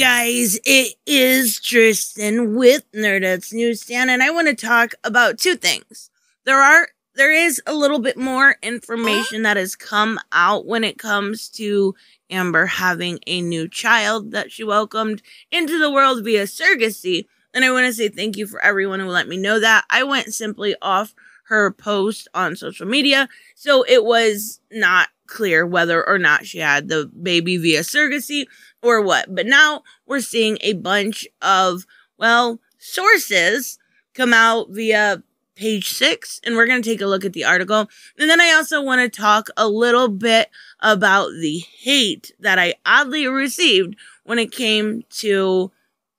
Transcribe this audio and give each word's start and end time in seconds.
guys, 0.00 0.58
it 0.64 0.94
is 1.04 1.60
Tristan 1.60 2.54
with 2.54 2.90
Nerdettes 2.92 3.52
Newsstand, 3.52 4.08
and 4.10 4.22
I 4.22 4.30
want 4.30 4.48
to 4.48 4.54
talk 4.54 4.94
about 5.04 5.36
two 5.36 5.56
things. 5.56 6.08
There 6.46 6.58
are 6.58 6.88
there 7.16 7.30
is 7.30 7.60
a 7.66 7.74
little 7.74 7.98
bit 7.98 8.16
more 8.16 8.56
information 8.62 9.42
that 9.42 9.58
has 9.58 9.76
come 9.76 10.18
out 10.32 10.64
when 10.64 10.84
it 10.84 10.96
comes 10.96 11.50
to 11.50 11.94
Amber 12.30 12.64
having 12.64 13.18
a 13.26 13.42
new 13.42 13.68
child 13.68 14.30
that 14.30 14.50
she 14.50 14.64
welcomed 14.64 15.20
into 15.52 15.78
the 15.78 15.90
world 15.90 16.24
via 16.24 16.44
surrogacy. 16.44 17.26
And 17.52 17.62
I 17.62 17.70
want 17.70 17.86
to 17.86 17.92
say 17.92 18.08
thank 18.08 18.38
you 18.38 18.46
for 18.46 18.58
everyone 18.62 19.00
who 19.00 19.08
let 19.08 19.28
me 19.28 19.36
know 19.36 19.60
that. 19.60 19.84
I 19.90 20.04
went 20.04 20.32
simply 20.32 20.74
off 20.80 21.14
her 21.48 21.72
post 21.72 22.26
on 22.32 22.56
social 22.56 22.86
media, 22.86 23.28
so 23.54 23.84
it 23.86 24.02
was 24.02 24.60
not 24.72 25.10
clear 25.30 25.64
whether 25.64 26.06
or 26.06 26.18
not 26.18 26.44
she 26.44 26.58
had 26.58 26.88
the 26.88 27.10
baby 27.22 27.56
via 27.56 27.80
surrogacy 27.80 28.44
or 28.82 29.00
what. 29.00 29.34
But 29.34 29.46
now 29.46 29.82
we're 30.06 30.20
seeing 30.20 30.58
a 30.60 30.74
bunch 30.74 31.26
of, 31.40 31.86
well, 32.18 32.60
sources 32.78 33.78
come 34.14 34.34
out 34.34 34.68
via 34.70 35.22
page 35.54 35.90
six, 35.90 36.40
and 36.44 36.56
we're 36.56 36.66
going 36.66 36.82
to 36.82 36.88
take 36.88 37.00
a 37.00 37.06
look 37.06 37.24
at 37.24 37.34
the 37.34 37.44
article. 37.44 37.88
And 38.18 38.30
then 38.30 38.40
I 38.40 38.52
also 38.52 38.82
want 38.82 39.00
to 39.00 39.20
talk 39.20 39.48
a 39.56 39.68
little 39.68 40.08
bit 40.08 40.50
about 40.80 41.28
the 41.40 41.58
hate 41.58 42.32
that 42.40 42.58
I 42.58 42.74
oddly 42.84 43.26
received 43.26 43.96
when 44.24 44.38
it 44.38 44.52
came 44.52 45.04
to 45.18 45.70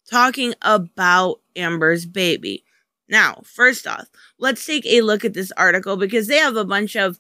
talking 0.10 0.54
about 0.62 1.42
Amber's 1.56 2.06
baby. 2.06 2.64
Now, 3.10 3.42
first 3.44 3.88
off, 3.88 4.08
let's 4.38 4.66
take 4.66 4.86
a 4.86 5.02
look 5.02 5.26
at 5.26 5.34
this 5.34 5.52
article 5.58 5.98
because 5.98 6.28
they 6.28 6.38
have 6.38 6.56
a 6.56 6.64
bunch 6.64 6.96
of 6.96 7.20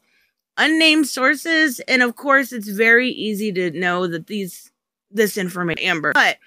unnamed 0.62 1.08
sources, 1.08 1.80
and 1.82 2.04
of 2.04 2.16
course, 2.16 2.52
it's 2.52 2.70
very 2.70 3.10
easy 3.10 3.52
to 3.54 3.72
know 3.72 4.08
that 4.08 4.28
these 4.28 4.72
this 5.10 5.38
information, 5.38 5.84
Amber. 5.84 6.14
But 6.14 6.38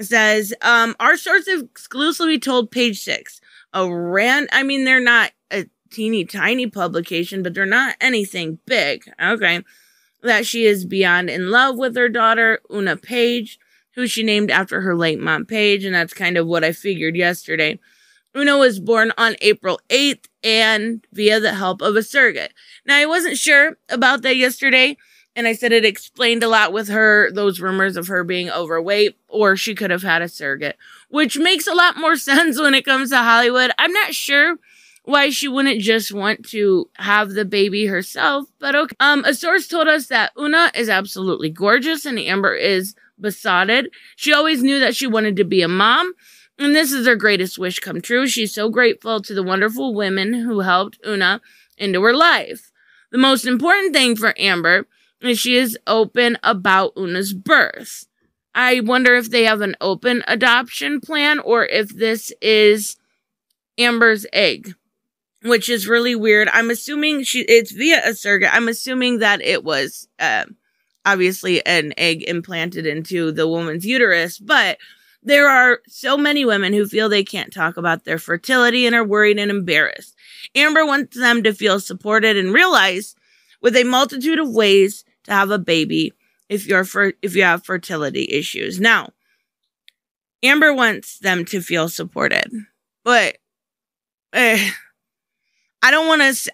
says, 0.00 0.54
um, 0.62 0.96
our 0.98 1.16
source 1.16 1.46
exclusively 1.46 2.38
told 2.38 2.70
page 2.70 3.00
six. 3.00 3.40
A 3.72 3.92
rand 3.92 4.48
I 4.52 4.62
mean, 4.62 4.84
they're 4.84 5.00
not 5.00 5.32
a 5.52 5.66
teeny 5.90 6.24
tiny 6.24 6.66
publication, 6.66 7.42
but 7.42 7.54
they're 7.54 7.66
not 7.66 7.96
anything 8.00 8.58
big. 8.66 9.02
Okay. 9.22 9.62
That 10.22 10.46
she 10.46 10.66
is 10.66 10.84
beyond 10.84 11.30
in 11.30 11.50
love 11.50 11.76
with 11.76 11.96
her 11.96 12.08
daughter, 12.08 12.60
Oonagh 12.70 13.02
Paige, 13.02 13.58
who 13.94 14.06
she 14.06 14.22
named 14.22 14.50
after 14.50 14.80
her 14.82 14.94
late 14.94 15.18
mom 15.18 15.46
Paige, 15.46 15.84
and 15.84 15.94
that's 15.94 16.12
kind 16.14 16.36
of 16.36 16.46
what 16.46 16.64
I 16.64 16.72
figured 16.72 17.16
yesterday. 17.16 17.78
Oonagh 18.34 18.58
was 18.58 18.80
born 18.80 19.12
on 19.18 19.36
April 19.40 19.80
8th 19.88 20.26
and 20.42 21.04
via 21.12 21.40
the 21.40 21.54
help 21.54 21.82
of 21.82 21.96
a 21.96 22.02
surrogate. 22.02 22.52
Now, 22.86 22.96
I 22.96 23.06
wasn't 23.06 23.36
sure 23.36 23.76
about 23.88 24.22
that 24.22 24.36
yesterday 24.36 24.96
and 25.36 25.46
I 25.46 25.52
said 25.52 25.72
it 25.72 25.84
explained 25.84 26.42
a 26.42 26.48
lot 26.48 26.72
with 26.72 26.88
her, 26.88 27.30
those 27.32 27.60
rumors 27.60 27.96
of 27.96 28.08
her 28.08 28.24
being 28.24 28.50
overweight, 28.50 29.16
or 29.28 29.56
she 29.56 29.74
could 29.74 29.90
have 29.90 30.02
had 30.02 30.22
a 30.22 30.28
surrogate, 30.28 30.76
which 31.08 31.38
makes 31.38 31.66
a 31.66 31.74
lot 31.74 31.96
more 31.96 32.16
sense 32.30 32.60
when 32.60 32.74
it 32.74 32.84
comes 32.84 33.10
to 33.10 33.18
Hollywood. 33.18 33.70
I'm 33.78 33.92
not 33.92 34.14
sure 34.14 34.56
why 35.04 35.30
she 35.30 35.48
wouldn't 35.48 35.80
just 35.80 36.12
want 36.12 36.46
to 36.50 36.88
have 36.96 37.30
the 37.30 37.44
baby 37.44 37.86
herself, 37.86 38.46
but 38.58 38.74
okay. 38.74 38.94
Um, 39.00 39.24
a 39.24 39.34
source 39.34 39.66
told 39.66 39.88
us 39.88 40.08
that 40.08 40.34
Oonagh 40.36 40.76
is 40.76 40.88
absolutely 40.88 41.50
gorgeous 41.50 42.04
and 42.04 42.18
Amber 42.18 42.54
is 42.54 42.94
besotted. 43.18 43.90
She 44.16 44.32
always 44.32 44.62
knew 44.62 44.80
that 44.80 44.96
she 44.96 45.06
wanted 45.06 45.36
to 45.36 45.44
be 45.44 45.62
a 45.62 45.68
mom, 45.68 46.12
and 46.60 46.76
this 46.76 46.92
is 46.92 47.06
her 47.06 47.16
greatest 47.16 47.58
wish 47.58 47.80
come 47.80 48.00
true. 48.00 48.26
She's 48.26 48.54
so 48.54 48.68
grateful 48.68 49.20
to 49.22 49.34
the 49.34 49.42
wonderful 49.42 49.94
women 49.94 50.34
who 50.34 50.60
helped 50.60 51.02
Oonagh 51.02 51.40
into 51.78 52.02
her 52.02 52.14
life. 52.14 52.70
The 53.10 53.18
most 53.18 53.46
important 53.46 53.94
thing 53.94 54.14
for 54.14 54.34
Amber 54.38 54.86
and 55.22 55.38
she 55.38 55.56
is 55.56 55.78
open 55.86 56.38
about 56.42 56.94
Oonagh's 56.94 57.32
birth. 57.32 58.06
I 58.54 58.80
wonder 58.80 59.14
if 59.14 59.30
they 59.30 59.44
have 59.44 59.60
an 59.60 59.76
open 59.80 60.22
adoption 60.26 61.00
plan 61.00 61.38
or 61.38 61.64
if 61.66 61.88
this 61.88 62.32
is 62.40 62.96
Amber's 63.78 64.26
egg, 64.32 64.74
which 65.42 65.68
is 65.68 65.88
really 65.88 66.14
weird. 66.14 66.48
I'm 66.48 66.70
assuming 66.70 67.22
she 67.22 67.40
it's 67.42 67.72
via 67.72 68.02
a 68.04 68.14
surrogate. 68.14 68.52
I'm 68.52 68.68
assuming 68.68 69.18
that 69.18 69.40
it 69.40 69.64
was 69.64 70.08
uh, 70.18 70.44
obviously 71.04 71.64
an 71.64 71.92
egg 71.96 72.24
implanted 72.24 72.86
into 72.86 73.30
the 73.30 73.46
woman's 73.48 73.86
uterus, 73.86 74.38
but 74.38 74.78
there 75.22 75.48
are 75.48 75.80
so 75.86 76.16
many 76.16 76.44
women 76.44 76.72
who 76.72 76.86
feel 76.86 77.08
they 77.08 77.24
can't 77.24 77.52
talk 77.52 77.76
about 77.76 78.04
their 78.04 78.18
fertility 78.18 78.86
and 78.86 78.94
are 78.94 79.04
worried 79.04 79.38
and 79.38 79.50
embarrassed. 79.50 80.14
Amber 80.54 80.86
wants 80.86 81.16
them 81.16 81.42
to 81.42 81.52
feel 81.52 81.78
supported 81.78 82.36
and 82.36 82.54
realize 82.54 83.14
with 83.60 83.76
a 83.76 83.84
multitude 83.84 84.38
of 84.38 84.48
ways 84.48 85.04
to 85.24 85.32
have 85.32 85.50
a 85.50 85.58
baby 85.58 86.12
if 86.48 86.66
you're 86.66 86.86
if 87.22 87.36
you 87.36 87.42
have 87.42 87.64
fertility 87.64 88.26
issues. 88.30 88.80
Now, 88.80 89.10
Amber 90.42 90.72
wants 90.72 91.18
them 91.18 91.44
to 91.46 91.60
feel 91.60 91.88
supported, 91.88 92.50
but 93.04 93.36
eh, 94.32 94.70
I 95.82 95.90
don't 95.90 96.08
want 96.08 96.22
to. 96.22 96.50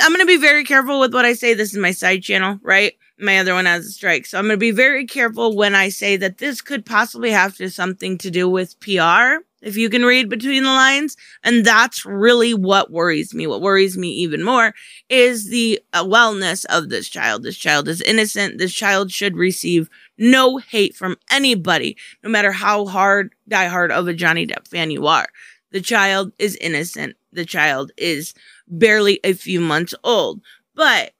I'm 0.00 0.12
going 0.12 0.20
to 0.20 0.26
be 0.26 0.38
very 0.38 0.64
careful 0.64 0.98
with 1.00 1.12
what 1.12 1.26
I 1.26 1.34
say. 1.34 1.52
This 1.52 1.72
is 1.72 1.78
my 1.78 1.90
side 1.90 2.22
channel, 2.22 2.58
right? 2.62 2.94
My 3.22 3.38
other 3.38 3.54
one 3.54 3.66
has 3.66 3.86
a 3.86 3.90
strike, 3.90 4.26
so 4.26 4.36
I'm 4.36 4.46
going 4.46 4.54
to 4.54 4.58
be 4.58 4.72
very 4.72 5.06
careful 5.06 5.54
when 5.54 5.76
I 5.76 5.90
say 5.90 6.16
that 6.16 6.38
this 6.38 6.60
could 6.60 6.84
possibly 6.84 7.30
have 7.30 7.56
to 7.58 7.70
something 7.70 8.18
to 8.18 8.32
do 8.32 8.48
with 8.48 8.80
PR 8.80 9.44
if 9.62 9.76
you 9.76 9.88
can 9.88 10.04
read 10.04 10.28
between 10.28 10.64
the 10.64 10.70
lines. 10.70 11.16
And 11.44 11.64
that's 11.64 12.04
really 12.04 12.52
what 12.52 12.90
worries 12.90 13.32
me. 13.32 13.46
What 13.46 13.60
worries 13.60 13.96
me 13.96 14.08
even 14.08 14.42
more 14.42 14.74
is 15.08 15.50
the 15.50 15.80
uh, 15.92 16.04
wellness 16.04 16.66
of 16.66 16.88
this 16.88 17.08
child. 17.08 17.44
This 17.44 17.56
child 17.56 17.86
is 17.86 18.00
innocent. 18.00 18.58
This 18.58 18.74
child 18.74 19.12
should 19.12 19.36
receive 19.36 19.88
no 20.18 20.56
hate 20.56 20.96
from 20.96 21.16
anybody, 21.30 21.96
no 22.24 22.30
matter 22.30 22.50
how 22.50 22.86
hard, 22.86 23.36
diehard 23.48 23.92
of 23.92 24.08
a 24.08 24.14
Johnny 24.14 24.48
Depp 24.48 24.66
fan 24.66 24.90
you 24.90 25.06
are. 25.06 25.28
The 25.70 25.80
child 25.80 26.32
is 26.40 26.56
innocent. 26.56 27.14
The 27.32 27.44
child 27.44 27.92
is 27.96 28.34
barely 28.66 29.20
a 29.22 29.32
few 29.32 29.60
months 29.60 29.94
old. 30.02 30.40
But 30.74 31.12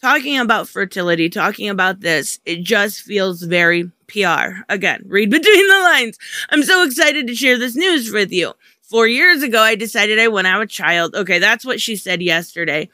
talking 0.00 0.38
about 0.38 0.68
fertility, 0.68 1.28
talking 1.28 1.68
about 1.68 2.00
this, 2.00 2.40
it 2.44 2.62
just 2.62 3.00
feels 3.00 3.42
very 3.42 3.90
PR. 4.06 4.62
Again, 4.68 5.02
read 5.06 5.30
between 5.30 5.68
the 5.68 5.80
lines. 5.80 6.18
I'm 6.50 6.62
so 6.62 6.84
excited 6.84 7.26
to 7.26 7.34
share 7.34 7.58
this 7.58 7.76
news 7.76 8.10
with 8.12 8.32
you. 8.32 8.54
Four 8.82 9.06
years 9.06 9.42
ago, 9.42 9.60
I 9.60 9.74
decided 9.74 10.18
I 10.18 10.28
want 10.28 10.46
to 10.46 10.50
have 10.50 10.62
a 10.62 10.66
child. 10.66 11.14
Okay, 11.14 11.38
that's 11.38 11.64
what 11.64 11.80
she 11.80 11.94
said 11.96 12.22
yesterday. 12.22 12.88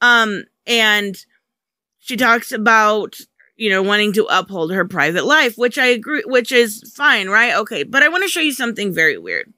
Um, 0.00 0.44
and 0.66 1.16
she 1.98 2.16
talks 2.16 2.52
about, 2.52 3.18
you 3.56 3.68
know, 3.68 3.82
wanting 3.82 4.12
to 4.12 4.26
uphold 4.30 4.72
her 4.72 4.86
private 4.86 5.24
life, 5.24 5.58
which 5.58 5.76
I 5.76 5.86
agree, 5.86 6.22
which 6.24 6.52
is 6.52 6.92
fine, 6.94 7.28
right? 7.28 7.56
Okay, 7.56 7.82
but 7.82 8.02
I 8.02 8.08
want 8.08 8.22
to 8.22 8.28
show 8.28 8.40
you 8.40 8.52
something 8.52 8.94
very 8.94 9.18
weird. 9.18 9.52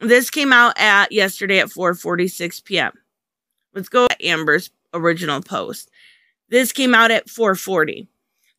This 0.00 0.30
came 0.30 0.52
out 0.52 0.74
at 0.78 1.12
yesterday 1.12 1.58
at 1.58 1.68
4:46 1.68 2.64
p.m. 2.64 2.92
Let's 3.74 3.88
go 3.88 4.06
at 4.06 4.22
Amber's 4.22 4.70
original 4.94 5.40
post. 5.42 5.90
This 6.52 6.70
came 6.70 6.94
out 6.94 7.10
at 7.10 7.30
440. 7.30 8.08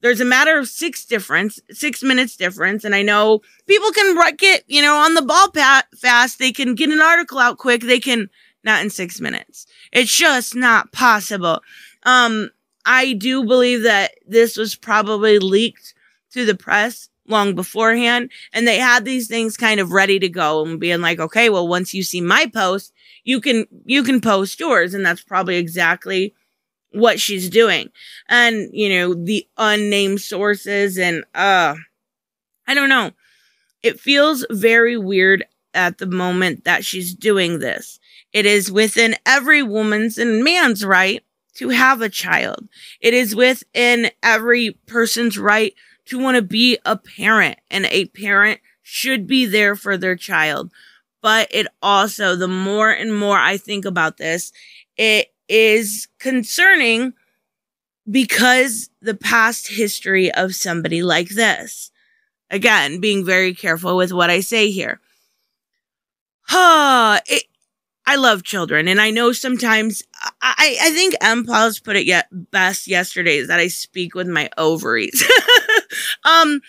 There's 0.02 0.20
a 0.20 0.26
matter 0.26 0.58
of 0.58 0.68
six 0.68 1.06
difference, 1.06 1.60
six 1.70 2.02
minutes 2.02 2.36
difference. 2.36 2.84
And 2.84 2.96
I 2.96 3.04
know 3.04 3.42
people 3.68 3.92
can 3.92 4.36
get, 4.36 4.64
you 4.68 4.82
know, 4.82 4.98
on 4.98 5.14
the 5.14 5.22
ball 5.22 5.52
pat 5.52 5.86
fast. 5.96 6.40
They 6.40 6.52
can 6.52 6.74
get 6.74 6.90
an 6.90 7.00
article 7.00 7.38
out 7.38 7.60
quick. 7.60 7.82
They 7.82 8.00
can 8.00 8.32
not 8.64 8.82
in 8.82 8.90
six 8.90 9.22
minutes. 9.22 9.68
It's 9.92 10.14
just 10.14 10.56
not 10.56 10.92
possible. 10.92 11.62
Um, 12.02 12.50
I 12.84 13.14
do 13.14 13.46
believe 13.46 13.84
that 13.84 14.16
this 14.26 14.58
was 14.58 14.76
probably 14.76 15.38
leaked 15.38 15.94
to 16.32 16.46
the 16.46 16.56
press 16.56 17.10
long 17.28 17.54
beforehand 17.54 18.32
and 18.54 18.68
they 18.68 18.80
had 18.80 19.06
these 19.06 19.28
things 19.28 19.56
kind 19.56 19.80
of 19.80 19.92
ready 19.92 20.18
to 20.18 20.28
go 20.28 20.66
and 20.66 20.78
being 20.78 21.00
like 21.00 21.22
okay 21.22 21.50
well 21.50 21.66
once 21.66 21.94
you 21.94 22.04
see 22.04 22.20
my 22.20 22.46
post 22.54 22.92
you 23.24 23.40
can 23.40 23.66
you 23.86 24.04
can 24.04 24.20
post 24.20 24.60
yours 24.60 24.94
and 24.94 25.06
that's 25.06 25.24
probably 25.24 25.56
exactly 25.56 26.34
what 26.94 27.20
she's 27.20 27.50
doing. 27.50 27.90
And, 28.30 28.70
you 28.72 28.90
know, 28.90 29.14
the 29.14 29.48
unnamed 29.58 30.22
sources 30.22 30.98
and, 30.98 31.24
uh, 31.36 31.76
I 32.68 32.74
don't 32.74 32.90
know. 32.90 33.12
It 33.82 34.00
feels 34.00 34.46
very 34.50 34.98
weird 34.98 35.46
at 35.74 35.98
the 35.98 36.06
moment 36.06 36.64
that 36.64 36.86
she's 36.86 37.14
doing 37.14 37.60
this. 37.60 38.00
It 38.32 38.46
is 38.46 38.72
within 38.72 39.16
every 39.26 39.62
woman's 39.62 40.18
and 40.18 40.44
man's 40.44 40.86
right 40.86 41.24
to 41.56 41.70
have 41.70 42.02
a 42.02 42.10
child. 42.10 42.68
It 43.02 43.14
is 43.14 43.36
within 43.36 44.12
every 44.22 44.72
person's 44.88 45.38
right 45.38 45.74
to 46.06 46.20
want 46.20 46.36
to 46.36 46.42
be 46.42 46.78
a 46.86 46.98
parent 46.98 47.60
and 47.70 47.86
a 47.86 48.06
parent 48.06 48.60
should 48.82 49.28
be 49.28 49.46
there 49.46 49.76
for 49.76 49.98
their 49.98 50.16
child. 50.16 50.72
But 51.22 51.48
it 51.52 51.68
also, 51.82 52.36
the 52.36 52.48
more 52.48 52.90
and 52.90 53.18
more 53.18 53.38
I 53.38 53.58
think 53.58 53.86
about 53.86 54.18
this, 54.18 54.52
it 54.98 55.33
is 55.48 56.08
concerning 56.20 57.14
because 58.10 58.90
the 59.02 59.14
past 59.14 59.68
history 59.68 60.32
of 60.34 60.56
somebody 60.56 61.04
like 61.04 61.30
this. 61.30 61.92
Again, 62.50 63.00
being 63.00 63.26
very 63.26 63.54
careful 63.54 63.98
with 63.98 64.14
what 64.14 64.30
I 64.30 64.42
say 64.42 64.70
here. 64.70 65.00
Huh, 66.44 67.20
it, 67.28 67.44
I 68.06 68.18
love 68.18 68.44
children, 68.44 68.88
and 68.88 69.00
I 69.00 69.12
know 69.12 69.32
sometimes 69.32 70.04
I, 70.42 70.78
I 70.82 70.92
think 70.92 71.16
M. 71.22 71.46
Paul's 71.46 71.80
put 71.80 71.96
it 71.96 72.06
yet 72.06 72.28
best 72.32 72.88
yesterday 72.88 73.38
is 73.38 73.48
that 73.48 73.60
I 73.60 73.68
speak 73.70 74.14
with 74.14 74.28
my 74.28 74.50
ovaries. 74.58 75.24
um, 76.26 76.60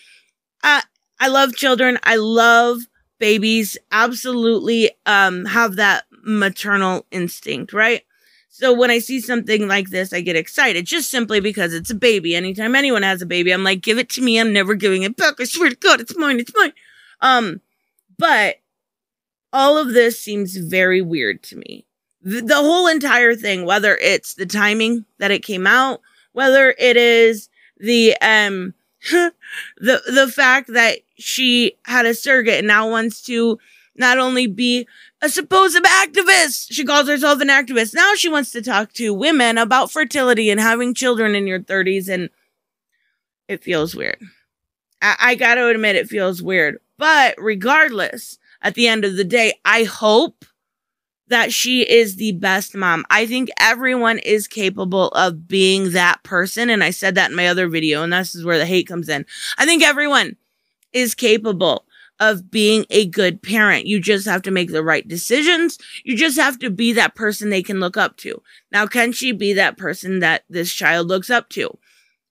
uh, 0.63 0.83
I 1.19 1.29
love 1.29 1.55
children. 1.55 1.99
I 2.05 2.17
love 2.17 2.83
babies. 3.19 3.77
Absolutely 3.91 4.91
um 5.07 5.45
have 5.47 5.77
that 5.77 6.05
maternal 6.23 7.07
instinct, 7.11 7.73
right? 7.73 8.03
So 8.57 8.73
when 8.73 8.89
I 8.89 9.01
see 9.01 9.19
something 9.21 9.67
like 9.67 9.91
this, 9.91 10.13
I 10.13 10.21
get 10.21 10.37
excited 10.37 10.87
just 10.87 11.11
simply 11.11 11.41
because 11.41 11.75
it's 11.75 11.91
a 11.91 11.95
baby. 11.95 12.37
Anytime 12.37 12.77
anyone 12.77 13.03
has 13.03 13.21
a 13.21 13.27
baby, 13.27 13.51
I'm 13.51 13.65
like, 13.65 13.81
give 13.81 13.99
it 13.99 14.09
to 14.11 14.23
me. 14.23 14.39
I'm 14.39 14.53
never 14.53 14.77
giving 14.77 15.03
it 15.03 15.17
back. 15.17 15.41
I 15.41 15.45
swear 15.45 15.71
to 15.71 15.75
God, 15.75 16.01
it's 16.01 16.17
mine. 16.17 16.39
It's 16.39 16.53
mine. 16.55 16.73
Um, 17.21 17.61
but 18.17 18.61
all 19.53 19.77
of 19.77 19.93
this 19.93 20.21
seems 20.21 20.57
very 20.57 21.03
weird 21.03 21.43
to 21.43 21.57
me. 21.57 21.85
The, 22.23 22.43
the 22.43 22.55
whole 22.55 22.87
entire 22.87 23.35
thing, 23.35 23.65
whether 23.65 23.97
it's 23.97 24.35
the 24.35 24.47
timing 24.47 25.05
that 25.19 25.33
it 25.33 25.43
came 25.43 25.67
out, 25.67 26.01
whether 26.31 26.77
it 26.79 26.97
is 26.97 27.49
the 27.79 28.15
um 28.23 28.73
the 29.11 29.33
the 30.07 30.33
fact 30.33 30.73
that 30.73 31.01
she 31.19 31.77
had 31.87 32.07
a 32.07 32.15
surrogate 32.15 32.59
and 32.59 32.69
now 32.69 32.89
wants 32.89 33.21
to 33.23 33.59
not 33.97 34.19
only 34.19 34.47
be 34.47 34.87
a 35.23 35.29
supposed 35.29 35.77
activist. 35.83 36.69
She 36.71 36.85
calls 36.85 37.09
herself 37.09 37.41
an 37.41 37.49
activist. 37.49 37.95
Now 37.95 38.15
she 38.15 38.29
wants 38.29 38.51
to 38.53 38.63
talk 38.63 38.93
to 38.95 39.15
women 39.15 39.59
about 39.59 39.91
fertility 39.91 40.51
and 40.51 40.61
having 40.61 40.95
children 40.95 41.35
in 41.35 41.47
your 41.47 41.61
30s, 41.61 42.09
and 42.09 42.31
it 43.49 43.63
feels 43.63 43.95
weird. 43.95 44.19
I, 45.01 45.17
I 45.21 45.35
gotta 45.35 45.69
admit, 45.69 45.97
it 45.97 46.09
feels 46.09 46.43
weird. 46.43 46.79
But 46.99 47.35
regardless, 47.39 48.39
at 48.63 48.75
the 48.75 48.89
end 48.89 49.05
of 49.05 49.17
the 49.17 49.25
day, 49.25 49.55
I 49.65 49.85
hope 49.85 50.45
that 51.29 51.53
she 51.53 51.83
is 51.83 52.17
the 52.17 52.33
best 52.33 52.75
mom. 52.75 53.05
I 53.11 53.27
think 53.27 53.49
everyone 53.59 54.19
is 54.19 54.47
capable 54.47 55.09
of 55.09 55.49
being 55.49 55.93
that 55.93 56.23
person. 56.23 56.69
And 56.69 56.85
I 56.85 56.91
said 56.91 57.15
that 57.15 57.31
in 57.31 57.37
my 57.37 57.49
other 57.49 57.69
video, 57.69 58.03
and 58.03 58.13
this 58.13 58.35
is 58.35 58.45
where 58.45 58.59
the 58.59 58.67
hate 58.67 58.87
comes 58.87 59.09
in. 59.09 59.25
I 59.57 59.65
think 59.65 59.83
everyone 59.83 60.37
is 60.93 61.15
capable 61.15 61.84
of 62.21 62.51
being 62.51 62.87
a 62.91 63.07
good 63.07 63.43
parent. 63.43 63.87
You 63.87 64.01
just 64.01 64.27
have 64.27 64.43
to 64.43 64.51
make 64.51 64.71
the 64.71 64.85
right 64.85 65.07
decisions. 65.07 65.79
You 66.05 66.17
just 66.17 66.39
have 66.39 66.59
to 66.61 66.71
be 66.71 66.93
that 66.93 67.15
person 67.15 67.51
they 67.51 67.63
can 67.63 67.81
look 67.81 67.97
up 67.97 68.17
to. 68.19 68.41
Now, 68.71 68.87
can 68.87 69.13
she 69.13 69.33
be 69.33 69.53
that 69.55 69.77
person 69.77 70.21
that 70.21 70.45
this 70.49 70.73
child 70.73 71.09
looks 71.09 71.31
up 71.31 71.49
to? 71.51 71.77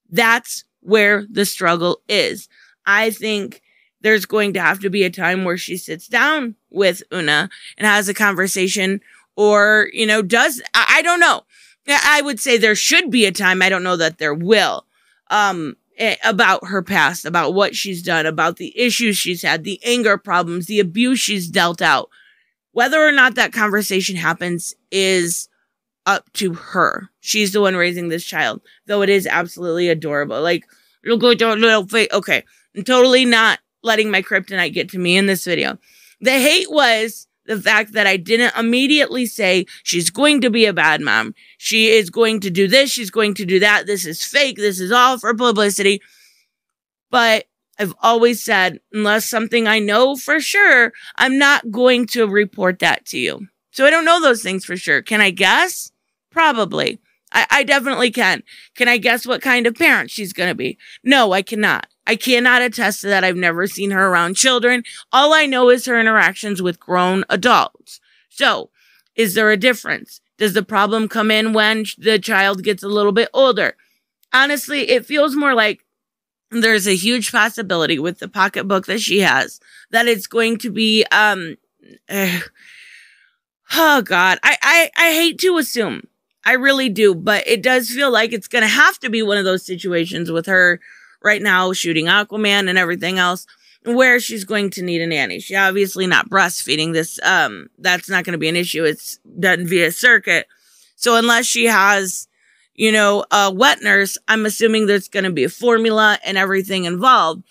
That's 0.09 0.63
where 0.81 1.25
the 1.29 1.45
struggle 1.45 2.01
is. 2.07 2.47
I 2.85 3.09
think 3.09 3.61
there's 4.01 4.25
going 4.25 4.53
to 4.53 4.61
have 4.61 4.79
to 4.81 4.89
be 4.89 5.03
a 5.03 5.09
time 5.09 5.43
where 5.43 5.57
she 5.57 5.77
sits 5.77 6.07
down 6.07 6.55
with 6.69 7.03
Oonagh 7.11 7.49
and 7.77 7.87
has 7.87 8.07
a 8.09 8.13
conversation 8.13 9.01
or, 9.35 9.89
you 9.93 10.05
know, 10.05 10.21
does, 10.21 10.61
I, 10.73 10.95
I 10.97 11.01
don't 11.01 11.19
know. 11.19 11.43
I 11.87 12.21
would 12.21 12.39
say 12.39 12.57
there 12.57 12.75
should 12.75 13.11
be 13.11 13.25
a 13.25 13.31
time. 13.31 13.61
I 13.61 13.69
don't 13.69 13.83
know 13.83 13.97
that 13.97 14.17
there 14.17 14.33
will. 14.33 14.85
Um, 15.29 15.75
Eh, 15.97 16.15
about 16.23 16.65
her 16.67 16.81
past, 16.81 17.23
about 17.23 17.53
what 17.53 17.75
she's 17.75 18.01
done, 18.01 18.25
about 18.25 18.57
the 18.57 18.77
issues 18.77 19.15
she's 19.15 19.43
had, 19.43 19.63
the 19.63 19.79
anger 19.83 20.17
problems, 20.17 20.65
the 20.65 20.79
abuse 20.79 21.19
she's 21.19 21.47
dealt 21.47 21.83
out. 21.83 22.09
Whether 22.71 22.99
or 22.99 23.11
not 23.11 23.35
that 23.35 23.53
conversation 23.53 24.15
happens 24.15 24.73
is 24.91 25.47
up 26.07 26.33
to 26.33 26.55
her. 26.55 27.09
She's 27.19 27.53
the 27.53 27.61
one 27.61 27.75
raising 27.75 28.09
this 28.09 28.25
child, 28.25 28.61
though 28.87 29.03
it 29.03 29.09
is 29.09 29.27
absolutely 29.27 29.87
adorable. 29.87 30.41
Like, 30.41 30.65
look 31.05 31.23
at 31.23 31.39
your 31.39 31.55
little 31.55 31.87
face. 31.87 32.09
Okay, 32.11 32.43
I'm 32.75 32.83
totally 32.83 33.25
not 33.25 33.59
letting 33.83 34.09
my 34.09 34.23
kryptonite 34.23 34.73
get 34.73 34.89
to 34.89 34.97
me 34.97 35.15
in 35.15 35.27
this 35.27 35.45
video. 35.45 35.77
The 36.21 36.31
hate 36.31 36.71
was 36.71 37.27
the 37.45 37.59
fact 37.59 37.93
that 37.93 38.07
I 38.07 38.17
didn't 38.17 38.55
immediately 38.57 39.25
say 39.25 39.65
she's 39.83 40.09
going 40.09 40.41
to 40.41 40.49
be 40.49 40.65
a 40.65 40.73
bad 40.73 41.01
mom. 41.01 41.35
She 41.57 41.89
is 41.89 42.09
going 42.09 42.39
to 42.41 42.49
do 42.49 42.67
this. 42.67 42.91
She's 42.91 43.11
going 43.11 43.33
to 43.35 43.45
do 43.45 43.59
that. 43.59 43.85
This 43.85 44.05
is 44.05 44.23
fake. 44.23 44.57
This 44.57 44.79
is 44.79 44.91
all 44.91 45.17
for 45.17 45.33
publicity. 45.33 46.01
But 47.09 47.45
I've 47.79 47.93
always 48.01 48.41
said, 48.41 48.79
unless 48.91 49.29
something 49.29 49.67
I 49.67 49.79
know 49.79 50.15
for 50.15 50.39
sure, 50.39 50.93
I'm 51.15 51.37
not 51.37 51.71
going 51.71 52.07
to 52.07 52.27
report 52.27 52.79
that 52.79 53.05
to 53.07 53.17
you. 53.17 53.47
So 53.71 53.85
I 53.85 53.89
don't 53.89 54.05
know 54.05 54.21
those 54.21 54.43
things 54.43 54.65
for 54.65 54.77
sure. 54.77 55.01
Can 55.01 55.19
I 55.19 55.31
guess? 55.31 55.91
Probably. 56.31 56.99
I, 57.31 57.47
I 57.49 57.63
definitely 57.63 58.11
can. 58.11 58.43
Can 58.75 58.87
I 58.87 58.97
guess 58.97 59.25
what 59.25 59.41
kind 59.41 59.65
of 59.65 59.75
parent 59.75 60.11
she's 60.11 60.33
going 60.33 60.49
to 60.49 60.55
be? 60.55 60.77
No, 61.03 61.31
I 61.31 61.41
cannot. 61.41 61.87
I 62.05 62.15
cannot 62.15 62.61
attest 62.61 63.01
to 63.01 63.07
that. 63.07 63.23
I've 63.23 63.37
never 63.37 63.65
seen 63.67 63.91
her 63.91 64.07
around 64.07 64.35
children. 64.35 64.83
All 65.11 65.33
I 65.33 65.45
know 65.45 65.69
is 65.69 65.85
her 65.85 65.99
interactions 65.99 66.61
with 66.61 66.79
grown 66.79 67.23
adults. 67.29 67.99
So, 68.29 68.69
is 69.15 69.35
there 69.35 69.51
a 69.51 69.57
difference? 69.57 70.19
Does 70.37 70.53
the 70.53 70.63
problem 70.63 71.07
come 71.07 71.31
in 71.31 71.53
when 71.53 71.85
the 71.97 72.19
child 72.19 72.63
gets 72.63 72.83
a 72.83 72.87
little 72.87 73.11
bit 73.11 73.29
older? 73.33 73.75
Honestly, 74.33 74.89
it 74.89 75.05
feels 75.05 75.35
more 75.35 75.53
like 75.53 75.85
there's 76.61 76.87
a 76.87 76.95
huge 76.95 77.31
possibility 77.31 77.99
with 77.99 78.19
the 78.19 78.27
pocketbook 78.27 78.85
that 78.85 79.01
she 79.01 79.19
has 79.19 79.59
that 79.91 80.07
it's 80.07 80.27
going 80.27 80.57
to 80.57 80.69
be 80.69 81.03
um 81.11 81.57
oh 83.73 84.01
god 84.03 84.39
I, 84.43 84.57
I 84.61 84.91
i 84.97 85.11
hate 85.13 85.39
to 85.39 85.57
assume 85.57 86.07
i 86.45 86.53
really 86.53 86.89
do 86.89 87.15
but 87.15 87.47
it 87.47 87.63
does 87.63 87.89
feel 87.89 88.11
like 88.11 88.33
it's 88.33 88.47
gonna 88.47 88.67
have 88.67 88.99
to 88.99 89.09
be 89.09 89.23
one 89.23 89.37
of 89.37 89.45
those 89.45 89.65
situations 89.65 90.31
with 90.31 90.45
her 90.45 90.79
right 91.23 91.41
now 91.41 91.73
shooting 91.73 92.05
Aquaman 92.05 92.69
and 92.69 92.77
everything 92.77 93.17
else 93.17 93.47
where 93.85 94.19
she's 94.19 94.45
going 94.45 94.69
to 94.71 94.81
need 94.81 95.01
a 95.01 95.07
nanny. 95.07 95.39
She 95.39 95.55
obviously 95.55 96.07
not 96.07 96.29
breastfeeding 96.29 96.93
this. 96.93 97.19
Um, 97.23 97.67
that's 97.77 98.09
not 98.09 98.23
going 98.23 98.33
to 98.33 98.39
be 98.39 98.49
an 98.49 98.55
issue. 98.55 98.83
It's 98.83 99.19
done 99.39 99.67
via 99.67 99.91
circuit. 99.91 100.47
So 100.95 101.17
unless 101.17 101.45
she 101.45 101.65
has, 101.65 102.27
you 102.75 102.91
know, 102.91 103.25
a 103.31 103.51
wet 103.51 103.81
nurse, 103.81 104.17
I'm 104.27 104.45
assuming 104.45 104.85
there's 104.85 105.09
going 105.09 105.25
to 105.25 105.31
be 105.31 105.43
a 105.43 105.49
formula 105.49 106.17
and 106.23 106.37
everything 106.37 106.85
involved. 106.85 107.43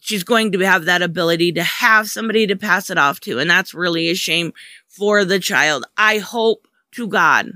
She's 0.00 0.24
going 0.24 0.52
to 0.52 0.58
have 0.60 0.84
that 0.84 1.02
ability 1.02 1.52
to 1.52 1.62
have 1.62 2.08
somebody 2.10 2.46
to 2.46 2.56
pass 2.56 2.90
it 2.90 2.98
off 2.98 3.20
to. 3.20 3.38
And 3.38 3.50
that's 3.50 3.74
really 3.74 4.08
a 4.10 4.14
shame 4.14 4.52
for 4.86 5.24
the 5.24 5.38
child. 5.38 5.86
I 5.96 6.18
hope 6.18 6.68
to 6.92 7.08
God, 7.08 7.52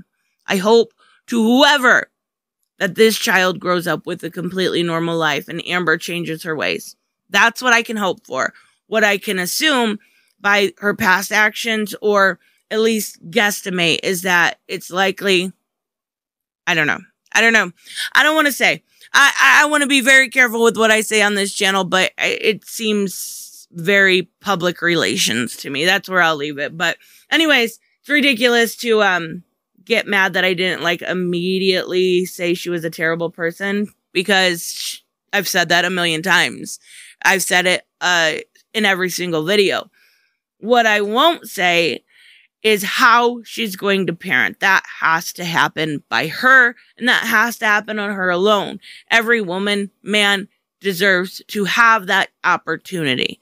I 0.47 0.57
hope 0.57 0.93
to 1.27 1.41
whoever 1.41 2.09
that 2.83 2.95
this 2.95 3.17
child 3.17 3.61
grows 3.61 3.87
up 3.87 4.05
with 4.05 4.21
a 4.25 4.29
completely 4.29 4.83
normal 4.83 5.17
life 5.17 5.47
and 5.47 5.65
Amber 5.65 5.95
changes 5.97 6.43
her 6.43 6.53
ways. 6.53 6.97
That's 7.29 7.61
what 7.61 7.71
I 7.71 7.81
can 7.81 7.95
hope 7.95 8.27
for. 8.27 8.53
What 8.87 9.05
I 9.05 9.17
can 9.17 9.39
assume 9.39 9.99
by 10.41 10.73
her 10.79 10.93
past 10.93 11.31
actions 11.31 11.95
or 12.01 12.39
at 12.69 12.81
least 12.81 13.25
guesstimate 13.31 14.01
is 14.03 14.23
that 14.23 14.59
it's 14.67 14.91
likely, 14.91 15.53
I 16.67 16.73
don't 16.73 16.87
know. 16.87 16.99
I 17.31 17.39
don't 17.39 17.53
know. 17.53 17.71
I 18.11 18.21
don't 18.21 18.35
want 18.35 18.47
to 18.47 18.51
say. 18.51 18.83
I, 19.13 19.61
I 19.61 19.65
want 19.67 19.83
to 19.83 19.87
be 19.87 20.01
very 20.01 20.27
careful 20.27 20.61
with 20.61 20.75
what 20.75 20.91
I 20.91 20.99
say 20.99 21.21
on 21.21 21.35
this 21.35 21.53
channel, 21.53 21.85
but 21.85 22.11
it 22.17 22.65
seems 22.65 23.65
very 23.71 24.23
public 24.41 24.81
relations 24.81 25.55
to 25.55 25.69
me. 25.69 25.85
That's 25.85 26.09
where 26.09 26.21
I'll 26.21 26.35
leave 26.35 26.59
it. 26.59 26.77
But 26.77 26.97
anyways, 27.31 27.79
it's 28.01 28.09
ridiculous 28.09 28.75
to, 28.77 29.01
um, 29.03 29.43
get 29.85 30.07
mad 30.07 30.33
that 30.33 30.45
I 30.45 30.53
didn't 30.53 30.83
like 30.83 31.01
immediately 31.01 32.25
say 32.25 32.53
she 32.53 32.69
was 32.69 32.83
a 32.83 32.89
terrible 32.89 33.29
person 33.29 33.87
because 34.11 35.01
I've 35.31 35.47
said 35.47 35.69
that 35.69 35.85
a 35.85 35.89
million 35.89 36.21
times. 36.21 36.79
I've 37.23 37.43
said 37.43 37.65
it 37.65 37.85
uh, 38.01 38.35
in 38.73 38.85
every 38.85 39.09
single 39.09 39.43
video. 39.43 39.89
What 40.59 40.85
I 40.85 41.01
won't 41.01 41.49
say 41.49 42.03
is 42.61 42.83
how 42.83 43.41
she's 43.43 43.75
going 43.75 44.07
to 44.07 44.13
parent. 44.13 44.61
That 44.61 44.83
has 45.01 45.33
to 45.33 45.43
happen 45.43 46.03
by 46.07 46.27
her, 46.27 46.75
and 46.97 47.07
that 47.09 47.25
has 47.25 47.57
to 47.57 47.65
happen 47.65 47.99
on 47.99 48.11
her 48.11 48.29
alone. 48.29 48.79
Every 49.11 49.41
woman, 49.41 49.91
man 50.01 50.47
deserves 50.79 51.41
to 51.47 51.65
have 51.65 52.07
that 52.07 52.29
opportunity. 52.43 53.41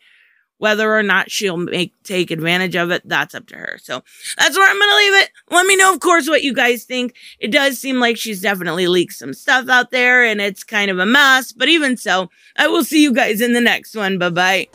Whether 0.62 0.96
or 0.96 1.02
not 1.02 1.32
she'll 1.32 1.58
make 1.58 1.92
take 2.04 2.30
advantage 2.30 2.76
of 2.76 2.92
it, 2.92 3.02
that's 3.04 3.34
up 3.34 3.48
to 3.48 3.56
her. 3.56 3.80
So 3.82 4.04
that's 4.38 4.56
where 4.56 4.70
I'm 4.70 4.80
gonna 4.80 4.96
leave 4.96 5.24
it. 5.24 5.32
Let 5.50 5.66
me 5.66 5.76
know, 5.76 5.92
of 5.92 6.00
course, 6.00 6.30
what 6.30 6.44
you 6.44 6.54
guys 6.54 6.84
think. 6.84 7.16
It 7.40 7.52
does 7.52 7.80
seem 7.80 8.00
like 8.00 8.16
she's 8.16 8.42
definitely 8.42 8.88
leaked 8.88 9.14
some 9.14 9.34
stuff 9.34 9.70
out 9.70 9.90
there 9.90 10.24
and 10.24 10.40
it's 10.40 10.64
kind 10.64 10.92
of 10.92 11.00
a 11.00 11.06
mess, 11.08 11.52
but 11.52 11.68
even 11.68 11.98
so, 11.98 12.30
I 12.56 12.68
will 12.68 12.84
see 12.84 13.02
you 13.02 13.12
guys 13.12 13.42
in 13.42 13.54
the 13.54 13.60
next 13.60 13.96
one. 13.96 14.20
Bye 14.20 14.30
bye. 14.30 14.68